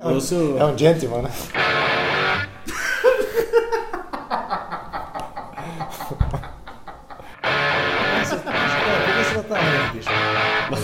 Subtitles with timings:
[0.00, 1.30] É um, Lúcio- é um gentleman, né?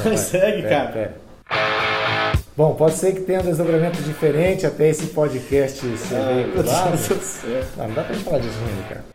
[0.04, 0.88] Mas segue, Pera, cara.
[0.92, 1.14] pera.
[2.56, 6.98] Bom, pode ser que tenha um desdobramento diferente até esse podcast ser Ah, veiculado.
[7.76, 9.11] Não, não dá pra gente falar disso ainda, cara.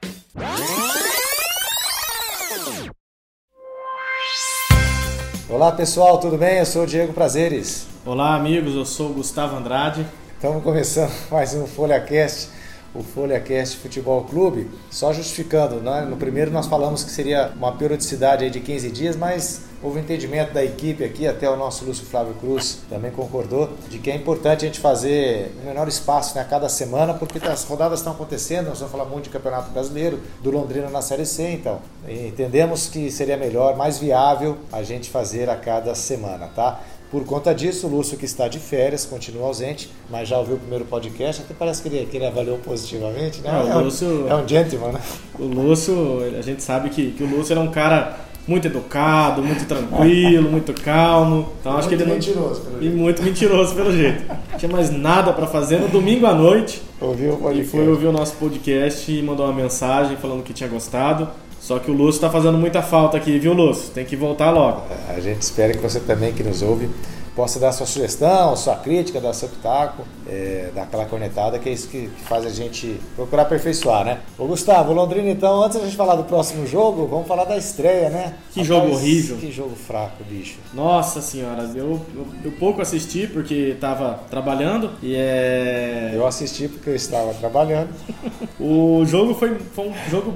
[5.57, 6.59] Olá pessoal, tudo bem?
[6.59, 7.87] Eu sou o Diego Prazeres.
[8.05, 8.75] Olá, amigos.
[8.75, 10.05] Eu sou o Gustavo Andrade.
[10.35, 12.49] Estamos começando mais um FolhaCast,
[12.93, 14.69] o FolhaCast Futebol Clube.
[14.89, 16.01] Só justificando, né?
[16.01, 20.53] no primeiro nós falamos que seria uma periodicidade de 15 dias, mas houve um entendimento
[20.53, 24.65] da equipe aqui, até o nosso Lúcio Flávio Cruz também concordou, de que é importante
[24.65, 28.67] a gente fazer um menor espaço né, a cada semana, porque as rodadas estão acontecendo,
[28.67, 33.11] nós vamos falar muito de Campeonato Brasileiro, do Londrina na Série C, então entendemos que
[33.11, 36.81] seria melhor, mais viável a gente fazer a cada semana, tá?
[37.09, 40.59] Por conta disso, o Lúcio, que está de férias, continua ausente, mas já ouviu o
[40.59, 43.49] primeiro podcast, até parece que ele, que ele avaliou positivamente, né?
[43.49, 44.99] É, o é, um, Lúcio- é um gentleman, né?
[45.39, 45.95] O Lúcio,
[46.37, 50.73] a gente sabe que, que o Lúcio era um cara muito educado, muito tranquilo, muito
[50.81, 51.49] calmo.
[51.61, 52.13] Então acho que ele não.
[52.13, 52.97] mentiroso, pelo E jeito.
[52.97, 54.23] muito mentiroso, pelo jeito.
[54.51, 56.81] Não tinha mais nada pra fazer no domingo à noite.
[56.99, 57.71] Ouviu o E podcast.
[57.71, 61.27] foi ouvir o nosso podcast e mandou uma mensagem falando que tinha gostado.
[61.67, 63.91] Só que o Lúcio tá fazendo muita falta aqui, viu, Lúcio?
[63.91, 64.83] Tem que voltar logo.
[65.09, 66.89] A gente espera que você também, que nos ouve,
[67.35, 71.73] possa dar sua sugestão, sua crítica, dar seu pitaco, é, dar aquela cornetada, que é
[71.73, 74.19] isso que, que faz a gente procurar aperfeiçoar, né?
[74.37, 78.09] Ô Gustavo, Londrina, então, antes da gente falar do próximo jogo, vamos falar da estreia,
[78.09, 78.35] né?
[78.53, 79.35] Que jogo horrível.
[79.35, 80.55] Que jogo fraco, bicho.
[80.73, 86.13] Nossa senhora, eu, eu, eu pouco assisti porque tava trabalhando e é.
[86.13, 87.89] Eu assisti porque eu estava trabalhando.
[88.59, 90.33] O jogo foi, foi um jogo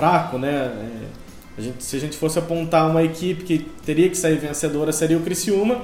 [0.00, 0.48] fraco, né?
[0.48, 0.88] É,
[1.58, 5.18] a gente- se a gente fosse apontar uma equipe que teria que sair vencedora, seria
[5.18, 5.82] o Criciúma,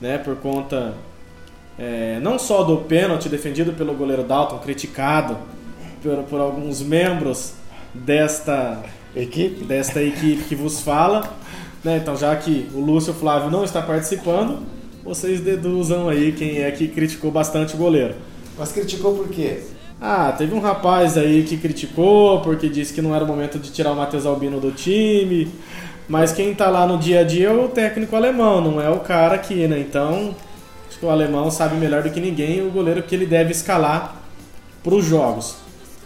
[0.00, 0.18] né?
[0.18, 0.94] Por conta
[1.78, 5.36] é, não só do pênalti defendido pelo goleiro Dalton, criticado
[6.02, 7.54] por, por alguns membros
[7.92, 8.82] desta,
[9.14, 9.64] Equipe?
[9.64, 11.32] desta equipe que vos fala.
[11.84, 11.98] Né?
[11.98, 14.60] Então, já que o Lúcio Flávio não está participando,
[15.04, 18.14] vocês deduzam aí quem é que criticou bastante o goleiro.
[18.58, 19.62] Mas criticou por quê?
[20.06, 23.70] Ah, teve um rapaz aí que criticou porque disse que não era o momento de
[23.72, 25.50] tirar o Matheus Albino do time.
[26.06, 29.00] Mas quem tá lá no dia a dia é o técnico alemão, não é o
[29.00, 29.78] cara aqui, né?
[29.78, 30.36] Então,
[30.86, 34.22] acho que o alemão sabe melhor do que ninguém o goleiro que ele deve escalar
[34.82, 35.56] para os jogos.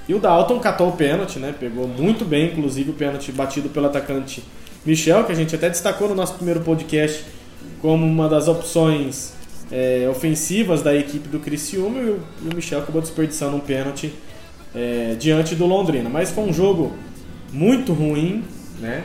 [0.08, 1.52] E o Dalton catou o pênalti, né?
[1.58, 4.44] Pegou muito bem, inclusive o pênalti batido pelo atacante
[4.86, 7.24] Michel, que a gente até destacou no nosso primeiro podcast
[7.82, 9.36] como uma das opções
[9.70, 14.12] é, ofensivas da equipe do Criciúma e o, e o Michel acabou desperdiçando um pênalti
[14.74, 16.08] é, diante do Londrina.
[16.08, 16.92] Mas foi um jogo
[17.52, 18.44] muito ruim,
[18.80, 19.04] né?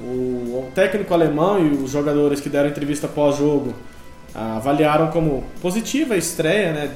[0.00, 3.74] O, o técnico alemão e os jogadores que deram entrevista pós-jogo
[4.34, 6.90] ah, avaliaram como positiva a estreia, né?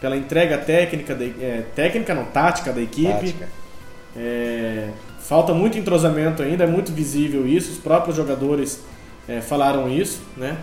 [0.00, 3.12] Pela entrega técnica, da, é, técnica não, tática da equipe.
[3.12, 3.48] Tática.
[4.16, 4.88] É,
[5.20, 7.70] falta muito entrosamento ainda, é muito visível isso.
[7.70, 8.82] Os próprios jogadores
[9.28, 10.56] é, falaram isso, né?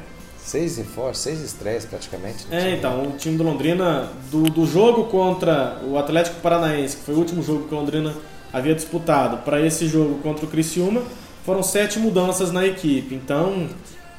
[0.47, 2.47] Seis enforces, seis estreias praticamente.
[2.49, 7.03] no É, então, o time do Londrina, do, do jogo contra o Atlético Paranaense, que
[7.03, 8.13] foi o último jogo que o Londrina
[8.53, 11.01] havia disputado, para esse jogo contra o Criciúma,
[11.45, 13.13] foram sete mudanças na equipe.
[13.13, 13.67] Então,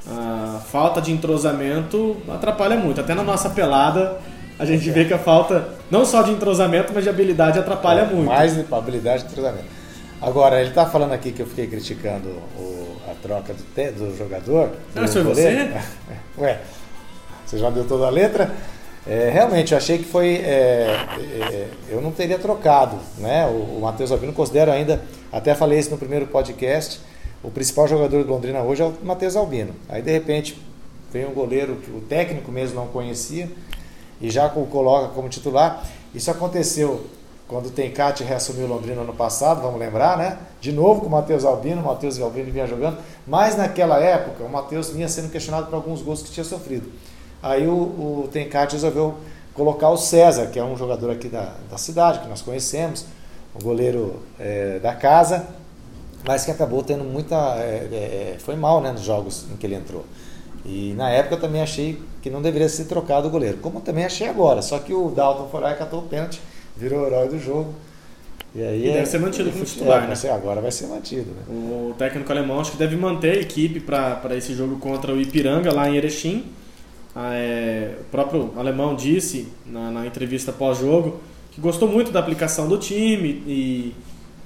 [0.07, 3.01] a falta de entrosamento atrapalha muito.
[3.01, 4.19] Até na nossa pelada,
[4.59, 8.27] a gente vê que a falta, não só de entrosamento, mas de habilidade atrapalha muito.
[8.27, 9.65] Mais de habilidade de treinamento.
[10.21, 12.29] Agora, ele está falando aqui que eu fiquei criticando
[12.59, 14.71] o- a troca do, te- do jogador.
[14.95, 15.75] Ah, do foi goleiro.
[16.39, 16.61] Ué,
[17.47, 18.55] você já deu toda a letra?
[19.07, 20.37] É, realmente, eu achei que foi.
[20.37, 21.07] é,
[21.41, 22.99] é, eu não teria trocado.
[23.19, 23.47] Né?
[23.47, 25.03] O, o Matheus Albino considero ainda,
[25.33, 27.01] até falei isso no primeiro podcast,
[27.43, 29.75] o principal jogador do Londrina hoje é o Matheus Albino.
[29.89, 30.61] Aí, de repente,
[31.11, 33.49] vem um goleiro que o técnico mesmo não conhecia
[34.21, 35.85] e já o coloca como titular.
[36.15, 37.07] Isso aconteceu
[37.49, 40.39] quando o Tencate reassumiu Londrina ano passado, vamos lembrar, né?
[40.61, 44.49] De novo com o Matheus Albino, o Matheus Albino vinha jogando, mas naquela época o
[44.51, 46.93] Matheus vinha sendo questionado por alguns gols que tinha sofrido.
[47.43, 49.15] Aí o, o Tencate resolveu
[49.55, 53.07] colocar o César, que é um jogador aqui da, da cidade, que nós conhecemos,
[53.55, 55.47] o goleiro é, da casa,
[56.27, 57.35] mas que acabou tendo muita.
[57.59, 60.05] é, é, foi mal né, nos jogos em que ele entrou.
[60.65, 64.05] E na época eu também achei que não deveria ser trocado o goleiro, como também
[64.05, 64.61] achei agora.
[64.61, 66.41] Só que o Dalton foi lá catou o pênalti,
[66.79, 67.75] virou o herói do jogo.
[68.55, 70.15] E aí E é- deve ser mantido como titular, é, né?
[70.15, 71.43] ser- Agora vai ser mantido, né?
[71.49, 75.73] O técnico alemão acho que deve manter a equipe para esse jogo contra o Ipiranga
[75.73, 76.45] lá em Erechim.
[77.15, 81.21] Ah, é, o próprio alemão disse na, na entrevista pós-jogo
[81.51, 83.93] que gostou muito da aplicação do time e,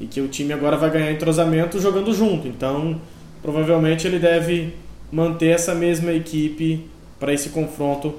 [0.01, 2.49] e que o time agora vai ganhar entrosamento jogando junto.
[2.49, 3.01] Então,
[3.43, 4.75] provavelmente ele deve
[5.13, 6.87] manter essa mesma equipe
[7.21, 8.15] para esse confronto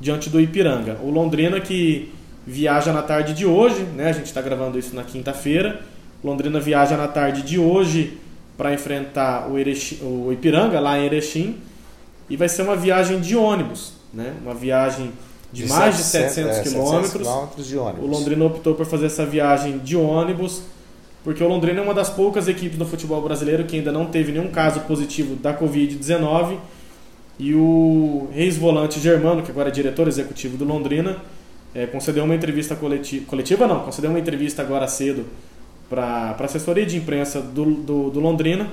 [0.00, 0.98] diante do Ipiranga.
[1.02, 2.10] O Londrina que
[2.46, 4.08] viaja na tarde de hoje, né?
[4.08, 5.80] A gente está gravando isso na quinta-feira.
[6.22, 8.18] Londrina viaja na tarde de hoje
[8.56, 11.56] para enfrentar o, Erechim, o Ipiranga lá em Erechim
[12.28, 14.34] e vai ser uma viagem de ônibus, né?
[14.42, 15.12] Uma viagem
[15.52, 17.26] de, de mais 700, de 700 é, quilômetros.
[17.76, 18.04] ônibus.
[18.04, 20.62] O Londrina optou por fazer essa viagem de ônibus
[21.22, 24.32] porque o Londrina é uma das poucas equipes do futebol brasileiro que ainda não teve
[24.32, 26.56] nenhum caso positivo da Covid-19
[27.38, 31.16] e o ex-volante Germano, que agora é diretor executivo do Londrina,
[31.74, 35.26] é, concedeu uma entrevista coletiva, coletiva não, concedeu uma entrevista agora cedo
[35.88, 38.68] para a assessoria de imprensa do, do, do, Londrina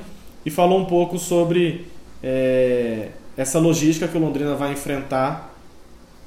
[0.45, 1.87] e falou um pouco sobre
[2.21, 5.53] é, essa logística que o Londrina vai enfrentar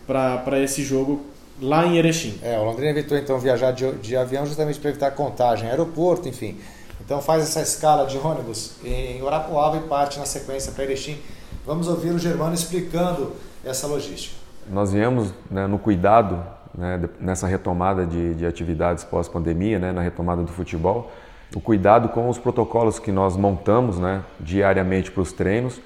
[0.07, 1.25] para esse jogo
[1.61, 2.39] lá em Erechim.
[2.43, 6.57] É, o Londrina evitou então viajar de, de avião justamente para evitar contagem, aeroporto, enfim.
[7.01, 11.19] Então faz essa escala de ônibus em Urapuava e parte na sequência para Erechim.
[11.65, 13.33] Vamos ouvir o Germano explicando
[13.65, 14.35] essa logística.
[14.69, 16.45] Nós viemos né, no cuidado
[16.77, 21.11] né, nessa retomada de, de atividades pós-pandemia, né, na retomada do futebol,
[21.55, 25.81] o cuidado com os protocolos que nós montamos né, diariamente para os treinos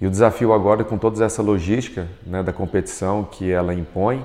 [0.00, 4.24] e o desafio agora com toda essa logística né, da competição que ela impõe,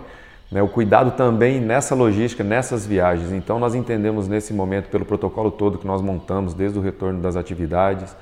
[0.51, 3.31] né, o cuidado também nessa logística, nessas viagens.
[3.31, 7.35] Então nós entendemos nesse momento, pelo protocolo todo que nós montamos desde o retorno das
[7.35, 8.15] atividades,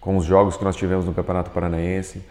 [0.00, 2.22] com os jogos que nós tivemos no Campeonato Paranaense,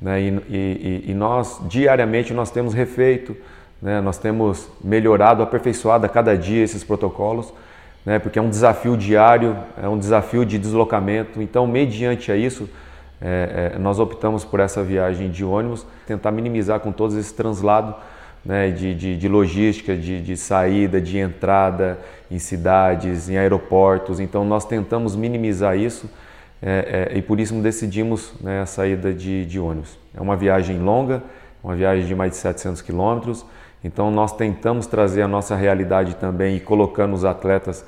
[0.00, 3.34] né, e, e, e nós diariamente nós temos refeito,
[3.80, 4.00] né?
[4.00, 7.52] Nós temos melhorado, aperfeiçoado a cada dia esses protocolos,
[8.04, 8.18] né?
[8.18, 11.42] porque é um desafio diário, é um desafio de deslocamento.
[11.42, 12.68] Então, mediante a isso,
[13.20, 17.94] é, é, nós optamos por essa viagem de ônibus, tentar minimizar com todos esse translado
[18.44, 21.98] né, de, de, de, logística, de, de, saída, de entrada
[22.30, 24.20] em cidades, em aeroportos.
[24.20, 26.08] Então, nós tentamos minimizar isso
[26.62, 29.98] é, é e por isso decidimos né, a saída de, ônibus.
[30.14, 31.22] É uma viagem longa,
[31.62, 33.44] uma viagem de mais de 700 quilômetros.
[33.82, 37.84] Então nós tentamos trazer a nossa realidade também e colocando os atletas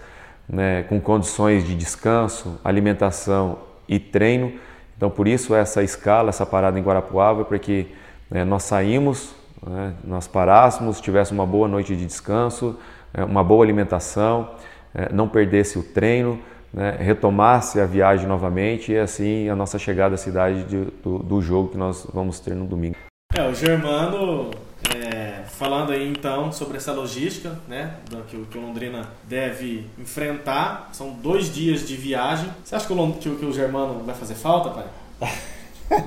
[0.49, 3.59] né, com condições de descanso, alimentação
[3.89, 4.53] e treino.
[4.97, 7.89] Então por isso essa escala, essa parada em Guarapuava, para que
[8.31, 9.35] né, nós saímos,
[9.67, 12.79] né, nós parássemos, tivéssemos uma boa noite de descanso,
[13.13, 14.51] é, uma boa alimentação,
[14.95, 16.39] é, não perdesse o treino,
[16.73, 21.41] né, retomasse a viagem novamente e assim a nossa chegada à cidade de, do, do
[21.41, 22.97] jogo que nós vamos ter no domingo.
[23.35, 24.51] É, o Germano
[24.95, 25.18] é,
[25.49, 27.95] falando aí então sobre essa logística, né,
[28.29, 32.49] que o, que o Londrina deve enfrentar, são dois dias de viagem.
[32.65, 34.87] Você acha que o, que, que o Germano vai fazer falta, pai?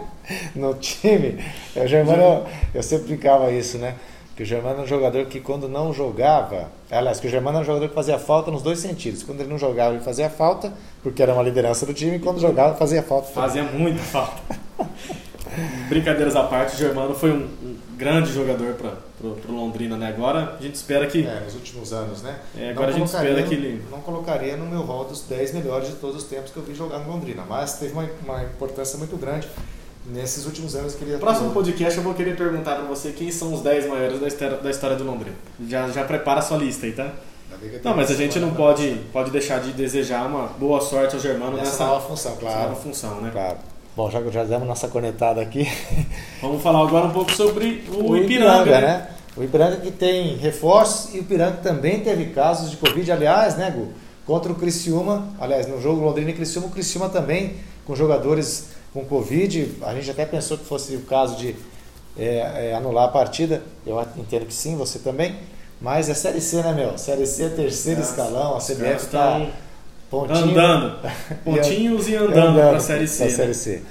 [0.55, 1.43] no time,
[1.75, 3.95] o Germano, eu, eu sempre brincava isso, né?
[4.35, 7.61] Que o Germano é um jogador que quando não jogava, aliás, que o Germano é
[7.61, 9.23] um jogador que fazia falta nos dois sentidos.
[9.23, 10.73] Quando ele não jogava, ele fazia falta,
[11.03, 13.27] porque era uma liderança do time, e quando jogava, fazia falta.
[13.27, 14.41] Fazia muita falta.
[15.89, 18.91] Brincadeiras à parte, o Germano foi um, um grande jogador para
[19.27, 20.07] o Londrina, né?
[20.07, 21.25] Agora a gente espera que.
[21.25, 22.39] É, nos últimos anos, né?
[22.57, 23.83] É, agora não a gente espera que ele.
[23.91, 26.73] Não colocaria no meu rol dos 10 melhores de todos os tempos que eu vi
[26.73, 29.47] jogar no Londrina, mas teve uma, uma importância muito grande
[30.05, 33.53] nesses últimos anos que ele Próximo podcast eu vou querer perguntar para você quem são
[33.53, 35.35] os 10 maiores da história, da história do Londrina.
[35.67, 37.11] Já, já prepara a sua lista aí, tá?
[37.83, 41.57] Não, mas a gente não pode, pode deixar de desejar uma boa sorte ao Germano
[41.57, 42.69] nessa, nessa nova função, claro.
[42.69, 43.29] nova função, né?
[43.31, 43.57] Claro.
[43.93, 45.69] Bom, já, já demos nossa conectada aqui.
[46.41, 48.81] Vamos falar agora um pouco sobre o, o Ipiranga, Ipiranga né?
[48.81, 49.07] né?
[49.35, 53.11] O Ipiranga que tem reforços e o Ipiranga também teve casos de Covid.
[53.11, 53.89] Aliás, né, Gu?
[54.25, 59.03] Contra o Criciúma, aliás, no jogo Londrina e Criciúma, o Criciúma também com jogadores com
[59.03, 59.73] Covid.
[59.81, 61.53] A gente até pensou que fosse o caso de
[62.17, 63.61] é, é, anular a partida.
[63.85, 65.35] Eu entendo que sim, você também.
[65.81, 66.97] Mas é Série C, né, meu?
[66.97, 68.55] Série C, terceiro Nossa, escalão.
[68.55, 69.47] A CBF está
[70.11, 70.49] Pontinho.
[70.49, 71.09] Andando.
[71.45, 73.23] Pontinhos e andando, andando para a Série C.
[73.23, 73.29] Né?
[73.29, 73.81] Série C.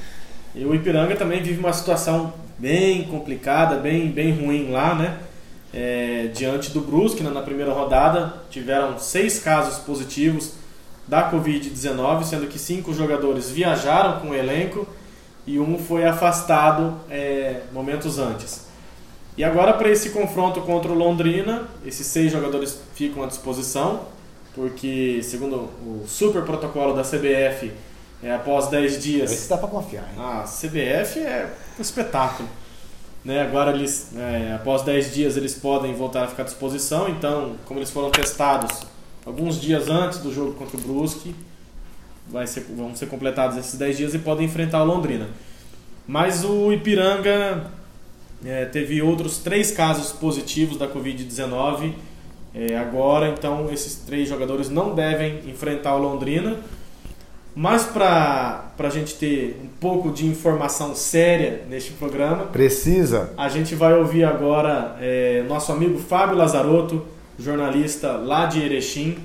[0.54, 5.16] E o Ipiranga também vive uma situação bem complicada, bem, bem ruim lá, né?
[5.72, 7.30] É, diante do Brusque, né?
[7.30, 10.54] na primeira rodada, tiveram seis casos positivos
[11.08, 14.86] da Covid-19, sendo que cinco jogadores viajaram com o elenco
[15.46, 18.66] e um foi afastado é, momentos antes.
[19.38, 24.00] E agora, para esse confronto contra o Londrina, esses seis jogadores ficam à disposição
[24.54, 27.72] porque segundo o super protocolo da CBF,
[28.22, 29.32] é, após 10 dias.
[29.32, 30.04] Esse dá para confiar.
[30.12, 30.22] Hein?
[30.22, 32.48] A CBF é um espetáculo.
[33.24, 33.40] Né?
[33.40, 37.08] Agora, eles, é, após 10 dias, eles podem voltar a ficar à disposição.
[37.08, 38.82] Então, como eles foram testados
[39.24, 41.34] alguns dias antes do jogo contra o Brusque,
[42.28, 45.28] vai ser, vão ser completados esses 10 dias e podem enfrentar o Londrina.
[46.06, 47.70] Mas o Ipiranga
[48.44, 51.94] é, teve outros três casos positivos da Covid-19
[52.54, 56.58] é, agora, então, esses três jogadores não devem enfrentar o Londrina,
[57.54, 63.32] Mas para a gente ter um pouco de informação séria neste programa, precisa.
[63.36, 67.04] A gente vai ouvir agora é, nosso amigo Fábio Lazarotto,
[67.38, 69.18] jornalista lá de Erechim.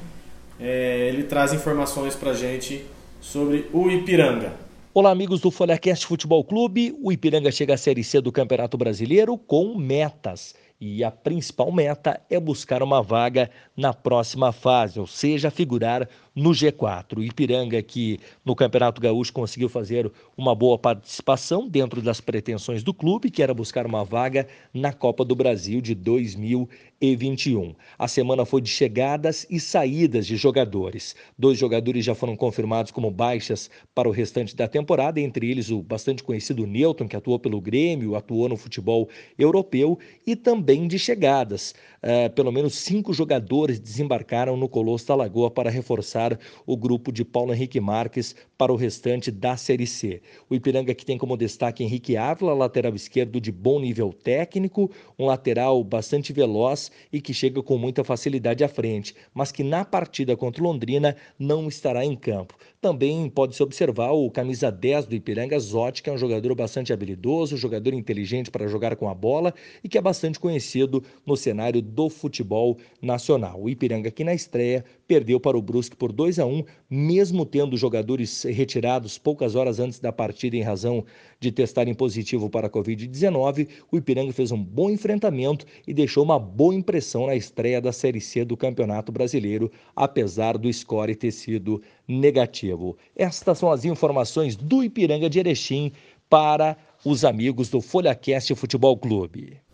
[0.59, 2.83] É, ele traz informações para a gente
[3.21, 4.53] sobre o Ipiranga.
[4.93, 6.97] Olá, amigos do FolhaCast Futebol Clube.
[7.03, 12.21] O Ipiranga chega à Série C do Campeonato Brasileiro com metas e a principal meta
[12.29, 17.17] é buscar uma vaga na próxima fase, ou seja, figurar no G4.
[17.17, 22.93] O Ipiranga, que no Campeonato Gaúcho conseguiu fazer uma boa participação dentro das pretensões do
[22.93, 27.73] clube, que era buscar uma vaga na Copa do Brasil de 2021.
[27.97, 31.15] A semana foi de chegadas e saídas de jogadores.
[31.37, 35.81] Dois jogadores já foram confirmados como baixas para o restante da temporada, entre eles o
[35.81, 41.73] bastante conhecido Newton, que atuou pelo Grêmio, atuou no futebol europeu, e também de chegadas.
[42.03, 46.24] Uh, pelo menos cinco jogadores desembarcaram no Colosso da Lagoa para reforçar
[46.65, 50.21] o grupo de Paulo Henrique Marques para o restante da Série C.
[50.49, 54.89] O Ipiranga que tem como destaque Henrique Ávila, lateral esquerdo de bom nível técnico,
[55.19, 59.83] um lateral bastante veloz e que chega com muita facilidade à frente, mas que na
[59.83, 62.55] partida contra o Londrina não estará em campo.
[62.81, 67.57] Também pode-se observar o camisa 10 do Ipiranga, Zotti, que é um jogador bastante habilidoso,
[67.57, 69.53] jogador inteligente para jogar com a bola
[69.83, 73.61] e que é bastante conhecido no cenário do futebol nacional.
[73.61, 77.75] O Ipiranga aqui na estreia perdeu para o Brusque por 2 a 1, mesmo tendo
[77.75, 81.03] jogadores retirados poucas horas antes da partida em razão
[81.39, 83.67] de testarem positivo para a Covid-19.
[83.91, 88.21] O Ipiranga fez um bom enfrentamento e deixou uma boa impressão na estreia da Série
[88.21, 92.97] C do Campeonato Brasileiro, apesar do score ter sido negativo.
[93.15, 95.91] Estas são as informações do Ipiranga de Erechim
[96.29, 99.64] para os amigos do FolhaCast Futebol Clube.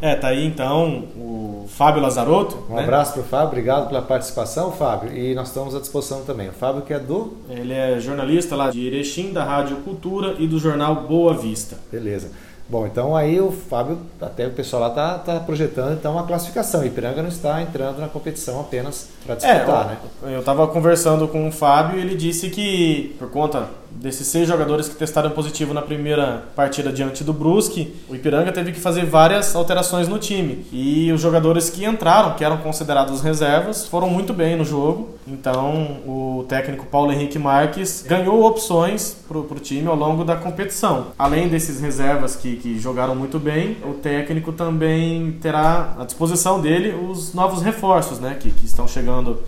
[0.00, 2.64] É, tá aí então o Fábio Lazarotto.
[2.70, 2.82] Um né?
[2.82, 5.16] abraço para o Fábio, obrigado pela participação, Fábio.
[5.16, 6.48] E nós estamos à disposição também.
[6.48, 7.36] O Fábio que é do.
[7.48, 11.76] Ele é jornalista lá de Erechim, da Rádio Cultura e do jornal Boa Vista.
[11.90, 12.30] Beleza.
[12.70, 16.84] Bom, então aí o Fábio, até o pessoal lá está tá projetando então uma classificação.
[16.84, 19.84] Ipiranga não está entrando na competição apenas para disputar,
[20.22, 20.34] é, né?
[20.34, 24.88] Eu estava conversando com o Fábio e ele disse que, por conta desses seis jogadores
[24.88, 29.54] que testaram positivo na primeira partida diante do Brusque, o Ipiranga teve que fazer várias
[29.54, 30.66] alterações no time.
[30.72, 35.10] E os jogadores que entraram, que eram considerados reservas, foram muito bem no jogo.
[35.26, 41.08] Então o técnico Paulo Henrique Marques ganhou opções para o time ao longo da competição.
[41.18, 46.94] Além desses reservas que, que jogaram muito bem, o técnico também terá à disposição dele
[46.94, 49.42] os novos reforços né, que, que estão chegando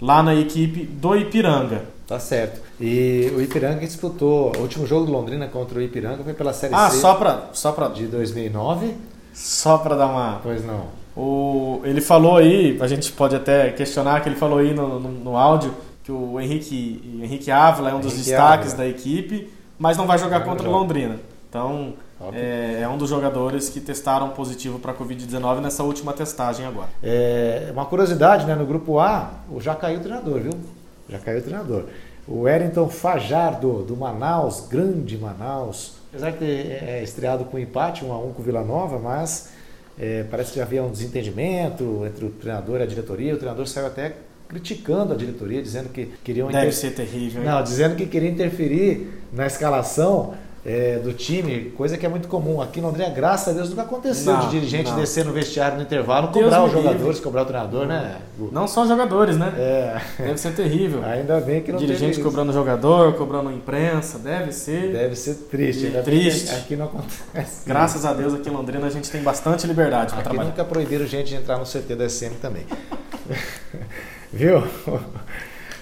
[0.00, 1.84] lá na equipe do Ipiranga.
[2.10, 2.60] Tá certo.
[2.80, 6.74] E o Ipiranga disputou o último jogo do Londrina contra o Ipiranga foi pela Série
[6.74, 6.96] ah, C.
[6.96, 8.96] Ah, só para só para de 2009.
[9.32, 10.86] Só para dar uma Pois não.
[11.16, 15.08] O ele falou aí, a gente pode até questionar que ele falou aí no, no,
[15.08, 18.78] no áudio que o Henrique Henrique Ávila é um Henrique dos destaques Ávila.
[18.78, 19.48] da equipe,
[19.78, 21.16] mas não vai jogar não contra o Londrina.
[21.48, 21.94] Então,
[22.32, 26.88] é, é, um dos jogadores que testaram positivo para a Covid-19 nessa última testagem agora.
[27.02, 28.56] É, uma curiosidade, né?
[28.56, 30.52] No grupo A, já caiu o treinador, viu?
[31.10, 31.84] Já caiu o treinador.
[32.28, 35.94] O Wellington Fajardo, do Manaus, grande Manaus.
[36.10, 39.50] Apesar de ter é, estreado com empate, 1 a 1 com o Vila Nova, mas
[39.98, 43.34] é, parece que já havia um desentendimento entre o treinador e a diretoria.
[43.34, 44.14] O treinador saiu até
[44.48, 46.48] criticando a diretoria, dizendo que queriam...
[46.48, 46.74] Deve inter...
[46.74, 47.42] ser terrível.
[47.42, 47.48] Hein?
[47.48, 52.60] Não, dizendo que queria interferir na escalação é, do time, coisa que é muito comum.
[52.60, 54.98] Aqui no André, graças a Deus, nunca aconteceu não, de dirigente não.
[54.98, 57.22] descer no vestiário no intervalo, Deus cobrar os jogadores, livre.
[57.22, 58.16] cobrar o treinador, né?
[58.52, 59.52] Não só jogadores, né?
[59.56, 60.00] É.
[60.22, 61.02] Deve ser terrível.
[61.04, 64.92] Ainda bem que não Dirigente cobrando jogador, cobrando imprensa, deve ser.
[64.92, 65.86] Deve ser triste.
[65.86, 66.54] Ainda triste.
[66.54, 67.66] Aqui não acontece.
[67.66, 70.50] Graças a Deus, aqui em Londrina a gente tem bastante liberdade para trabalhar.
[70.50, 72.66] nunca proibiram gente de entrar no CT da SM também.
[74.32, 74.62] Viu?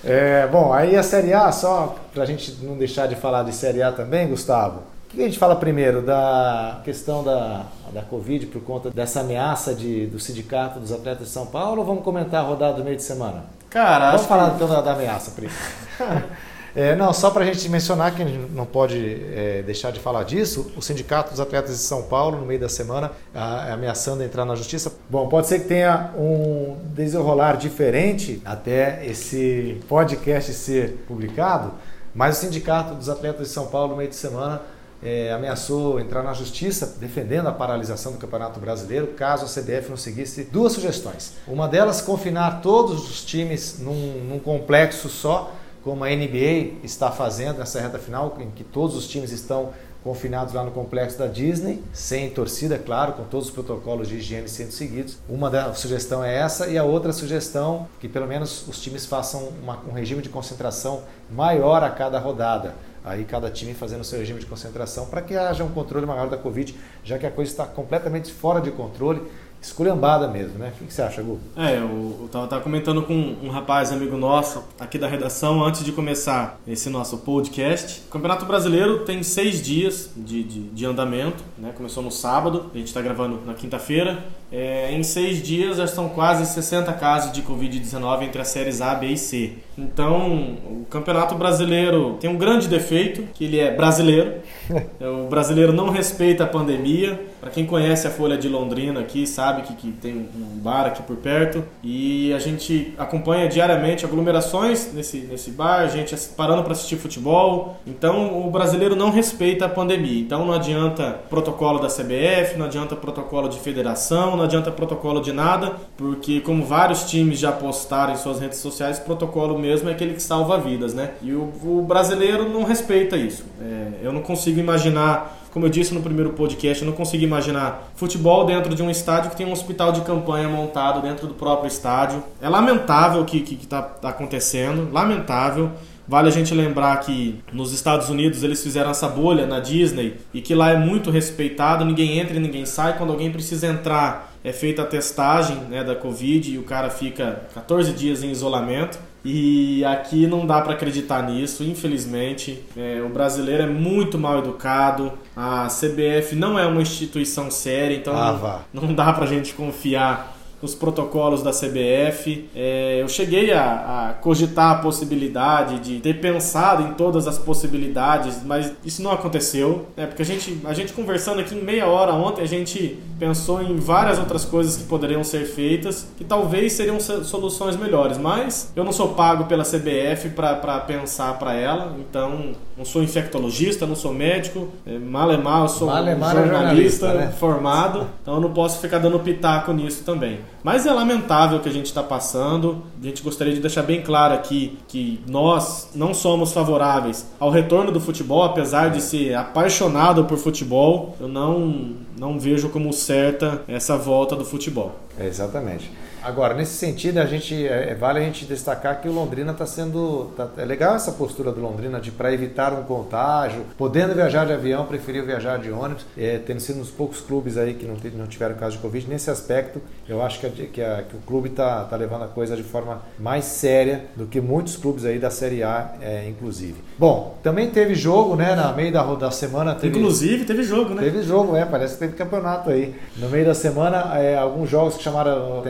[0.08, 3.54] É, bom, aí a Série A, só para a gente não deixar de falar de
[3.54, 4.82] Série A também, Gustavo.
[5.04, 6.02] O que a gente fala primeiro?
[6.02, 11.32] Da questão da, da Covid por conta dessa ameaça de, do sindicato dos atletas de
[11.32, 13.44] São Paulo ou vamos comentar a rodada do meio de semana?
[13.70, 14.56] Cara, vamos falar que...
[14.56, 15.58] então da, da ameaça primeiro.
[16.78, 20.70] É, não, só para a gente mencionar que não pode é, deixar de falar disso,
[20.76, 24.54] o Sindicato dos Atletas de São Paulo, no meio da semana, a, ameaçando entrar na
[24.54, 24.92] justiça.
[25.10, 31.72] Bom, pode ser que tenha um desenrolar diferente até esse podcast ser publicado,
[32.14, 34.62] mas o Sindicato dos Atletas de São Paulo, no meio de semana,
[35.02, 39.96] é, ameaçou entrar na justiça defendendo a paralisação do Campeonato Brasileiro caso a CBF não
[39.96, 41.32] seguisse duas sugestões.
[41.48, 47.58] Uma delas, confinar todos os times num, num complexo só como a NBA está fazendo
[47.58, 51.82] nessa reta final, em que todos os times estão confinados lá no complexo da Disney,
[51.92, 55.18] sem torcida, claro, com todos os protocolos de higiene sendo seguidos.
[55.28, 59.48] Uma da sugestão é essa e a outra sugestão que pelo menos os times façam
[59.62, 62.74] uma, um regime de concentração maior a cada rodada.
[63.04, 66.36] Aí cada time fazendo seu regime de concentração para que haja um controle maior da
[66.36, 69.22] Covid, já que a coisa está completamente fora de controle
[69.60, 70.72] esculhambada mesmo, né?
[70.80, 71.38] O que, você acha, Gu?
[71.56, 75.84] É, eu, eu tava, tava, comentando com um rapaz, amigo nosso, aqui da redação, antes
[75.84, 78.02] de começar esse nosso podcast.
[78.08, 81.72] O Campeonato Brasileiro tem seis dias de, de, de andamento, né?
[81.76, 84.24] Começou no sábado, a gente está gravando na quinta-feira.
[84.50, 88.94] É, em seis dias já são quase 60 casos de Covid-19 entre as séries A,
[88.94, 89.52] B e C.
[89.76, 94.36] Então, o Campeonato Brasileiro tem um grande defeito, que ele é brasileiro.
[95.00, 97.20] o brasileiro não respeita a pandemia.
[97.40, 101.02] Para quem conhece a Folha de Londrina aqui, sabe que, que tem um bar aqui
[101.02, 101.64] por perto.
[101.82, 107.76] E a gente acompanha diariamente aglomerações nesse, nesse bar, a gente parando para assistir futebol.
[107.86, 110.20] Então, o brasileiro não respeita a pandemia.
[110.20, 115.32] Então, não adianta protocolo da CBF, não adianta protocolo de federação, não adianta protocolo de
[115.32, 120.14] nada, porque como vários times já postaram em suas redes sociais, protocolo mesmo é aquele
[120.14, 121.12] que salva vidas, né?
[121.22, 123.44] E o, o brasileiro não respeita isso.
[123.60, 127.90] É, eu não consigo imaginar como eu disse no primeiro podcast, eu não consigo imaginar
[127.96, 131.66] futebol dentro de um estádio que tem um hospital de campanha montado dentro do próprio
[131.66, 132.22] estádio.
[132.40, 135.72] É lamentável o que está tá acontecendo, lamentável.
[136.06, 140.40] Vale a gente lembrar que nos Estados Unidos eles fizeram essa bolha na Disney e
[140.40, 142.96] que lá é muito respeitado, ninguém entra e ninguém sai.
[142.96, 147.42] Quando alguém precisa entrar, é feita a testagem né, da Covid e o cara fica
[147.52, 148.96] 14 dias em isolamento.
[149.24, 152.62] E aqui não dá para acreditar nisso, infelizmente.
[152.76, 158.16] É, o brasileiro é muito mal educado, a CBF não é uma instituição séria, então
[158.16, 162.48] ah, não, não dá pra gente confiar os protocolos da CBF.
[162.54, 168.42] É, eu cheguei a, a, cogitar a possibilidade de ter pensado em todas as possibilidades,
[168.44, 169.86] mas isso não aconteceu.
[169.96, 170.06] Né?
[170.06, 173.76] Porque a gente, a gente conversando aqui em meia hora ontem, a gente pensou em
[173.76, 178.92] várias outras coisas que poderiam ser feitas, que talvez seriam soluções melhores, mas eu não
[178.92, 184.68] sou pago pela CBF para pensar para ela, então não sou infectologista, não sou médico,
[184.86, 187.32] é, mal é mal, eu sou mal é mal jornalista, jornalista né?
[187.32, 190.38] formado, então eu não posso ficar dando pitaco nisso também.
[190.62, 192.82] Mas é lamentável que a gente está passando.
[193.00, 197.92] A gente gostaria de deixar bem claro aqui que nós não somos favoráveis ao retorno
[197.92, 201.16] do futebol, apesar de ser apaixonado por futebol.
[201.20, 204.96] Eu não, não vejo como certa essa volta do futebol.
[205.18, 205.90] É, exatamente.
[206.22, 209.66] Agora, nesse sentido, a gente é, é vale a gente destacar que o Londrina está
[209.66, 210.32] sendo.
[210.36, 214.52] Tá, é legal essa postura do Londrina de para evitar um contágio, podendo viajar de
[214.52, 218.26] avião, preferiu viajar de ônibus, é, tendo sido uns poucos clubes aí que não, não
[218.26, 219.08] tiveram caso de Covid.
[219.08, 222.28] Nesse aspecto, eu acho que, a, que, a, que o clube está tá levando a
[222.28, 226.76] coisa de forma mais séria do que muitos clubes aí da Série A, é, inclusive.
[226.98, 228.54] Bom, também teve jogo, né?
[228.54, 229.74] Na meio da, da semana.
[229.74, 231.02] Teve, inclusive, teve jogo, né?
[231.02, 232.94] Teve jogo, é, parece que teve campeonato aí.
[233.16, 235.60] No meio da semana, é, alguns jogos que chamaram a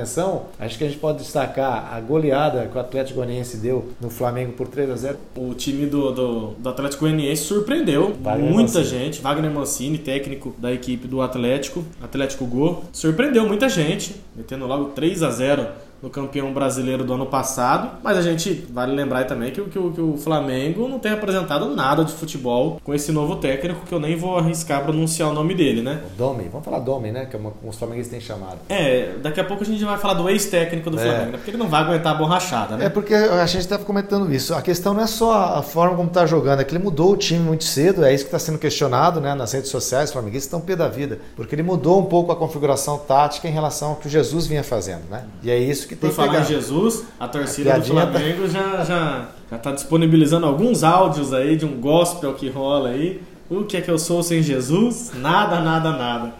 [0.58, 4.52] acho que a gente pode destacar a goleada que o Atlético Goianiense deu no Flamengo
[4.52, 8.84] por 3 a 0 O time do, do, do Atlético Goianiense surpreendeu Wagner muita Mancini.
[9.04, 9.20] gente.
[9.20, 15.22] Wagner Mancini, técnico da equipe do Atlético, Atlético Go, surpreendeu muita gente, metendo logo 3
[15.22, 15.66] a 0
[16.02, 17.98] no campeão brasileiro do ano passado.
[18.02, 22.04] Mas a gente vale lembrar também que, que, que, o Flamengo não tem apresentado nada
[22.04, 25.82] de futebol com esse novo técnico, que eu nem vou arriscar pronunciar o nome dele,
[25.82, 26.02] né?
[26.14, 27.26] O Domi, vamos falar Domi, né?
[27.26, 28.58] Que é uma, como os flamenguistas têm chamado.
[28.68, 31.02] É, daqui a pouco a gente vai falar do ex-técnico do é.
[31.02, 31.38] Flamengo, né?
[31.38, 32.86] Porque ele não vai aguentar a borrachada, né?
[32.86, 34.54] É porque a gente estava comentando isso.
[34.54, 37.16] A questão não é só a forma como está jogando, é que ele mudou o
[37.16, 40.10] time muito cedo, é isso que está sendo questionado né, nas redes sociais.
[40.10, 43.52] Os flamenguistas estão pé da vida, porque ele mudou um pouco a configuração tática em
[43.52, 45.24] relação ao que o Jesus vinha fazendo, né?
[45.42, 48.06] E é isso que tem Por que falar em Jesus, a torcida a do tá-
[48.06, 48.48] Flamengo tá...
[48.48, 53.20] já já já está disponibilizando alguns áudios aí de um gospel que rola aí.
[53.50, 55.12] O que é que eu sou sem Jesus?
[55.14, 56.34] Nada, nada, nada.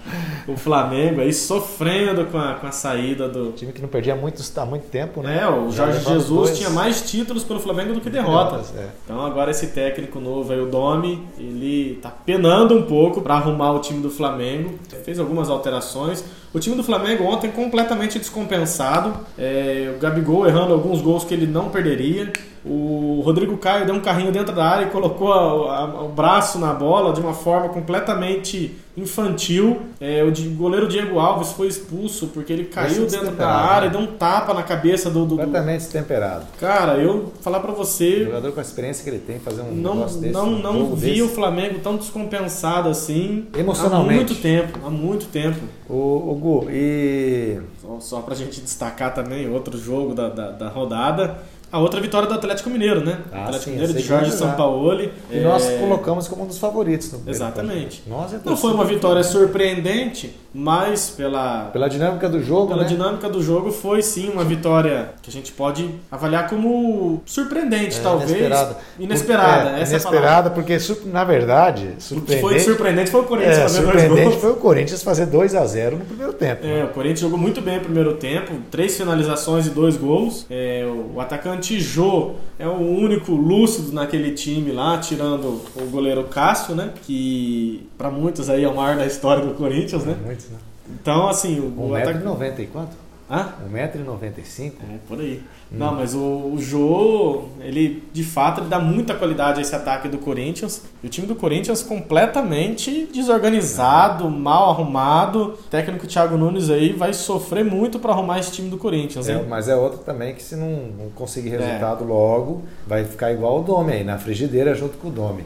[0.47, 3.53] O Flamengo aí sofrendo com a, com a saída do.
[3.53, 5.41] time que não perdia muito, há muito tempo, né?
[5.41, 6.59] É, o Jorge Jesus dois...
[6.59, 8.75] tinha mais títulos pelo Flamengo do que derrotas.
[8.77, 8.89] É.
[9.07, 13.73] Então agora esse técnico novo aí, o Domi, ele tá penando um pouco para arrumar
[13.73, 14.79] o time do Flamengo.
[15.03, 16.23] Fez algumas alterações.
[16.53, 19.15] O time do Flamengo ontem completamente descompensado.
[19.39, 22.33] É, o Gabigol errando alguns gols que ele não perderia.
[22.65, 26.59] O Rodrigo Caio deu um carrinho dentro da área e colocou a, a, o braço
[26.59, 29.81] na bola de uma forma completamente infantil.
[30.01, 33.97] É, o goleiro Diego Alves foi expulso porque ele caiu dentro da área e né?
[33.97, 35.25] deu um tapa na cabeça do.
[35.25, 36.47] do completamente destemperado.
[36.59, 38.23] Cara, eu falar para você.
[38.23, 40.33] O jogador com a experiência que ele tem, fazer um não, negócio desse.
[40.33, 41.23] Não, um não vi desse.
[41.23, 43.47] o Flamengo tão descompensado assim.
[43.57, 44.13] Emocionalmente.
[44.13, 44.79] Há muito tempo.
[44.85, 45.61] Há muito tempo.
[45.89, 47.59] O, o Gu, e.
[47.81, 51.39] Só, só pra gente destacar também outro jogo da, da, da rodada
[51.71, 53.19] A outra vitória do Atlético Mineiro, né?
[53.31, 54.31] Ah, Atlético sim, Mineiro de Jorge.
[54.33, 55.13] Sampaoli.
[55.31, 57.13] E É, nós colocamos como um dos favoritos.
[57.13, 58.03] No primeiro Exatamente.
[58.07, 62.89] Nós é Não foi uma vitória surpreendente, mas pela, Pela dinâmica do jogo, pela né?
[62.89, 68.03] dinâmica do jogo foi sim uma vitória que a gente pode avaliar como surpreendente, É,
[68.03, 68.31] talvez.
[68.31, 68.77] Inesperada.
[68.99, 72.41] Inesperada, É, essa é inesperada, porque na verdade, O que surpreendente.
[72.41, 74.41] foi surpreendente foi o Corinthians é, fazer dois surpreendente gols.
[74.41, 76.67] foi o Corinthians fazer 2 a 0 no primeiro tempo.
[76.67, 80.47] É, o Corinthians jogou muito bem o primeiro tempo, três finalizações e dois gols.
[80.51, 86.75] É, o atacante Jô é o único lúcido naquele time lá, tirando o goleiro Cássio,
[86.75, 86.93] né?
[87.03, 90.17] Que pra muitos aí é o maior da história do Corinthians, né?
[90.25, 90.59] Muitos, né?
[90.91, 92.25] Então, assim, o, o atacante.
[92.25, 93.08] 1,90m e quanto?
[93.31, 93.53] Hã?
[93.71, 94.73] 1,95m?
[94.81, 95.43] É, por aí.
[95.71, 100.09] Não, mas o, o Jô, ele de fato ele dá muita qualidade a esse ataque
[100.09, 100.83] do Corinthians.
[101.03, 105.43] E o time do Corinthians completamente desorganizado, mal arrumado.
[105.43, 109.43] O técnico Thiago Nunes aí vai sofrer muito para arrumar esse time do Corinthians, É,
[109.43, 113.63] mas é outro também que se não, não conseguir resultado logo, vai ficar igual o
[113.63, 115.45] Dome aí, na frigideira junto com o Dome.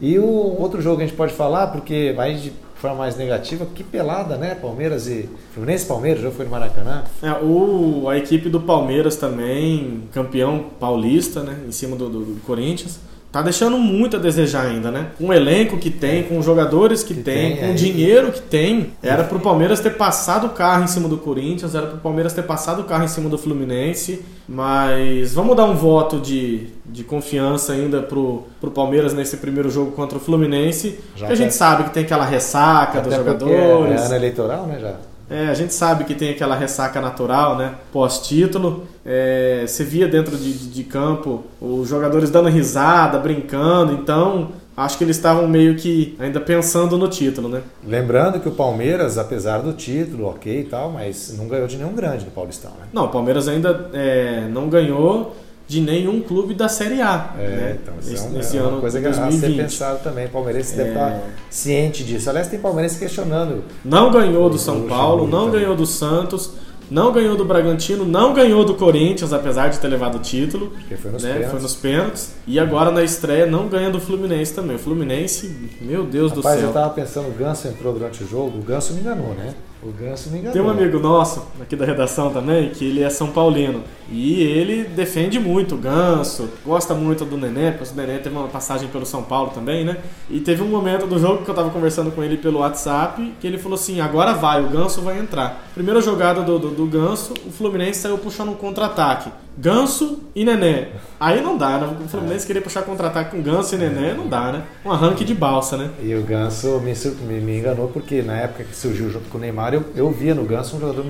[0.00, 0.26] E o
[0.60, 4.36] outro jogo que a gente pode falar, porque vai de forma mais negativa, que pelada,
[4.36, 4.54] né?
[4.56, 5.28] Palmeiras e.
[5.54, 7.04] Fluminense Palmeiras, o jogo foi no Maracanã.
[7.22, 11.60] É, o, a equipe do Palmeiras também, campeão paulista, né?
[11.66, 12.98] Em cima do, do- do Corinthians.
[13.32, 15.06] Tá deixando muito a desejar ainda, né?
[15.16, 17.70] Com o elenco que tem, com os jogadores que, Que tem, tem, com é.
[17.70, 18.92] o dinheiro que tem.
[19.02, 22.42] Era pro Palmeiras ter passado o carro em cima do Corinthians, era pro Palmeiras ter
[22.42, 24.22] passado o carro em cima do Fluminense.
[24.46, 29.92] Mas vamos dar um voto de, de confiança ainda pro, pro Palmeiras nesse primeiro jogo
[29.92, 30.98] contra o Fluminense.
[31.16, 34.02] Já porque a gente tá- sabe que tem aquela ressaca dos porque jogadores.
[34.02, 34.78] É ano eleitoral, né?
[34.78, 34.94] Já.
[35.30, 37.74] É, a gente sabe que tem aquela ressaca natural, né?
[37.92, 38.84] Pós-título.
[39.04, 43.92] É, você via dentro de, de- de campo os jogadores dando risada, brincando.
[43.94, 47.62] Então, acho que eles estavam meio que ainda pensando no título, né?
[47.86, 51.94] Lembrando que o Palmeiras, apesar do título, ok e tal, mas não ganhou de nenhum
[51.94, 52.86] grande no Paulistão, né?
[52.92, 55.34] Não, o Palmeiras ainda é, não ganhou
[55.72, 57.34] de nenhum clube da Série A.
[57.38, 57.78] É, né?
[57.82, 59.56] então isso é, um- nesse é ano uma coisa de que a ser 2020.
[59.56, 60.28] pensado também.
[60.28, 60.76] Palmeirense É.
[60.76, 62.28] deve estar ciente disso.
[62.28, 63.64] Aliás, tem palmeirense questionando.
[63.84, 65.60] Não ganhou do São Paulo, não também.
[65.60, 66.50] ganhou do Santos,
[66.90, 70.68] não ganhou do Bragantino, não ganhou do Corinthians, apesar de ter levado o título.
[70.70, 71.30] Porque foi nos né?
[71.30, 71.50] pênaltis.
[71.52, 72.32] Foi nos pênaltis.
[72.46, 74.76] E agora na estreia não ganha do Fluminense também.
[74.76, 76.68] O Fluminense, meu Deus Rapaz, do céu.
[76.68, 79.54] eu tava pensando, o Ganso entrou durante o jogo, o Ganso me enganou, né?
[79.82, 80.52] O Ganso me enganou.
[80.52, 84.84] Tem um amigo nosso aqui da redação também que ele é São Paulino e ele
[84.84, 89.04] defende muito o Ganso, gosta muito do Nenê, porque o Nenê teve uma passagem pelo
[89.04, 89.96] São Paulo também, né?
[90.30, 93.46] E teve um momento do jogo que eu tava conversando com ele pelo WhatsApp que
[93.46, 95.68] ele falou assim: agora vai, o Ganso vai entrar.
[95.74, 99.32] Primeira jogada do, do, do Ganso, o Fluminense saiu puxando um contra-ataque.
[99.56, 100.88] Ganso e Nenê.
[101.20, 101.96] Aí não dá, né?
[102.04, 104.62] O Fluminense querer puxar contra-ataque com Ganso e Nenê, não dá, né?
[104.84, 105.90] Um arranque de balsa, né?
[106.02, 109.74] E o Ganso me, me, enganou porque na época que surgiu junto com o Neymar,
[109.74, 111.04] eu, eu via no Ganso um jogador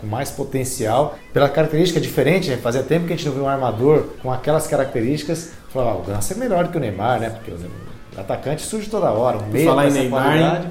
[0.00, 2.58] com mais potencial, pela característica diferente, né?
[2.58, 5.52] fazia tempo que a gente não viu um armador com aquelas características.
[5.70, 7.30] Falar, ah, o Ganso é melhor do que o Neymar, né?
[7.30, 10.68] Porque o atacante surge toda hora, um meio falar em Neymar, qualidade.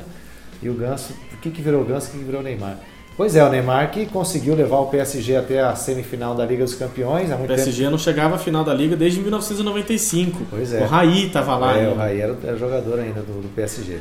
[0.61, 2.77] E o Ganso, o que, que virou o Ganso, o que, que virou o Neymar?
[3.17, 6.75] Pois é, o Neymar que conseguiu levar o PSG até a semifinal da Liga dos
[6.75, 7.56] Campeões O muito tempo.
[7.56, 10.41] PSG não chegava à final da Liga desde 1995.
[10.49, 10.82] Pois é.
[10.82, 11.78] O Raí tava lá.
[11.78, 11.91] É, ainda.
[11.91, 13.99] o Raí era, era jogador ainda do, do PSG.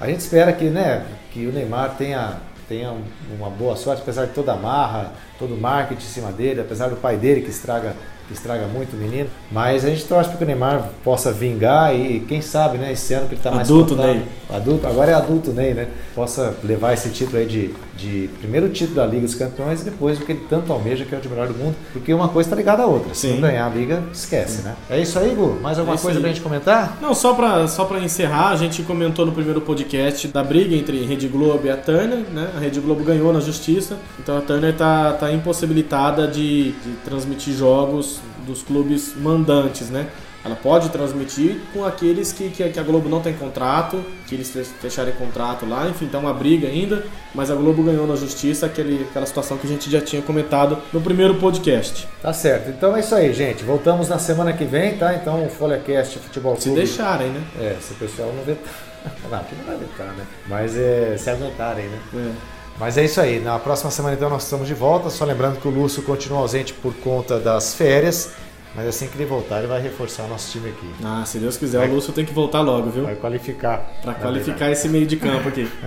[0.00, 3.02] A gente espera que, né, que o Neymar tenha, tenha um-
[3.38, 6.88] uma boa sorte, apesar de toda a marra, todo o marketing em cima dele, apesar
[6.88, 7.94] do pai dele que estraga,
[8.26, 9.30] que estraga muito o menino.
[9.50, 13.14] Mas a gente torce para que o Neymar possa vingar e, quem sabe, né, esse
[13.14, 14.22] ano que ele está mais Adulto contado- Ney.
[14.50, 15.86] Adulto, agora é adulto Ney, né?
[16.16, 20.20] Possa levar esse título aí de, de primeiro título da Liga dos Campeões e depois
[20.20, 22.46] o que ele tanto almeja, que é o de melhor do mundo, porque uma coisa
[22.48, 23.14] está ligada à outra.
[23.14, 23.34] Se Sim.
[23.34, 24.74] não ganhar a Liga, esquece, né?
[24.90, 25.58] É isso aí, Gu?
[25.62, 26.22] Mais alguma É coisa aí.
[26.22, 26.98] pra gente comentar?
[27.00, 31.04] Não, só pra, só pra encerrar, a gente comentou no primeiro podcast da briga entre
[31.04, 32.50] Rede Globo e a Turner, né?
[32.56, 37.54] A Rede Globo ganhou na justiça, então a Turner tá, tá impossibilitada de, de transmitir
[37.54, 40.06] jogos dos clubes mandantes, né?
[40.46, 44.48] Ela pode transmitir com aqueles que, que, que a Globo não tem contrato, que eles
[44.50, 47.04] fe- fecharem contrato lá, enfim, tá uma briga ainda,
[47.34, 50.78] mas a Globo ganhou na justiça aquele, aquela situação que a gente já tinha comentado
[50.92, 52.06] no primeiro podcast.
[52.22, 52.70] Tá certo.
[52.70, 53.64] Então é isso aí, gente.
[53.64, 55.14] Voltamos na semana que vem, tá?
[55.14, 56.78] Então o FolhaCast Futebol Se Clube.
[56.78, 57.42] deixarem, né?
[57.60, 58.72] É, se o pessoal não vetar.
[59.30, 60.24] Não, aqui não vai vetar, né?
[60.48, 61.98] Mas é, se aguentarem, né?
[62.14, 62.30] É.
[62.78, 63.38] Mas é isso aí.
[63.38, 65.10] Na próxima semana, então, nós estamos de volta.
[65.10, 68.32] Só lembrando que o Lúcio continua ausente por conta das férias.
[68.76, 70.88] Mas assim que ele voltar, ele vai reforçar o nosso time aqui.
[71.02, 73.04] Ah, se Deus quiser, o Lúcio tem que voltar logo, viu?
[73.04, 73.78] Vai qualificar.
[74.02, 74.72] Pra na qualificar verdade.
[74.72, 75.66] esse meio de campo aqui.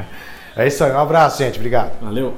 [0.56, 0.92] É isso aí.
[0.92, 1.58] Um abraço, gente.
[1.58, 1.98] Obrigado.
[2.02, 2.36] Valeu.